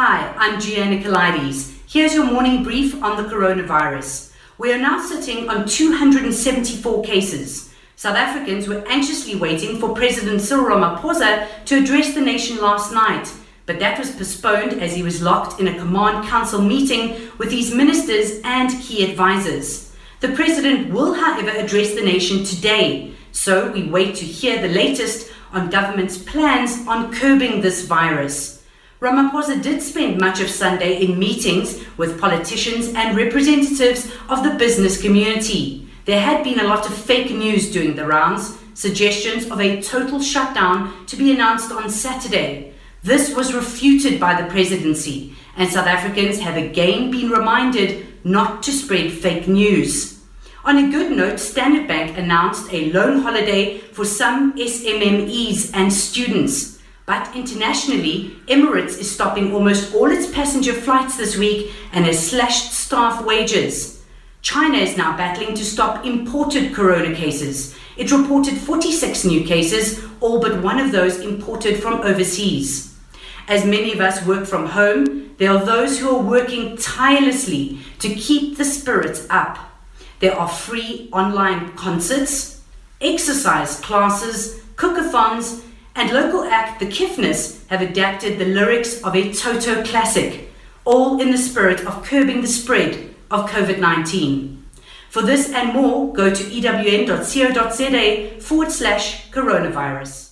[0.00, 1.76] Hi, I'm Gia Nicolaides.
[1.88, 4.32] Here's your morning brief on the coronavirus.
[4.56, 7.74] We are now sitting on 274 cases.
[7.96, 13.32] South Africans were anxiously waiting for President Cyril Ramaphosa to address the nation last night,
[13.66, 17.74] but that was postponed as he was locked in a command council meeting with his
[17.74, 19.92] ministers and key advisors.
[20.20, 25.32] The president will, however, address the nation today, so we wait to hear the latest
[25.50, 28.57] on government's plans on curbing this virus.
[29.00, 35.00] Ramaphosa did spend much of Sunday in meetings with politicians and representatives of the business
[35.00, 35.88] community.
[36.04, 40.20] There had been a lot of fake news doing the rounds, suggestions of a total
[40.20, 42.72] shutdown to be announced on Saturday.
[43.04, 48.72] This was refuted by the presidency, and South Africans have again been reminded not to
[48.72, 50.18] spread fake news.
[50.64, 56.77] On a good note, Standard Bank announced a loan holiday for some SMMEs and students.
[57.08, 62.70] But internationally, Emirates is stopping almost all its passenger flights this week and has slashed
[62.70, 64.04] staff wages.
[64.42, 67.74] China is now battling to stop imported corona cases.
[67.96, 72.94] It reported 46 new cases, all but one of those imported from overseas.
[73.48, 78.14] As many of us work from home, there are those who are working tirelessly to
[78.14, 79.58] keep the spirits up.
[80.20, 82.60] There are free online concerts,
[83.00, 85.62] exercise classes, cookathons,
[85.98, 90.52] and local act The Kiffness have adapted the lyrics of a Toto classic,
[90.84, 94.64] all in the spirit of curbing the spread of COVID 19.
[95.10, 100.27] For this and more, go to ewn.co.za forward slash coronavirus.